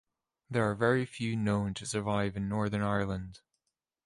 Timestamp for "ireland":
2.81-3.41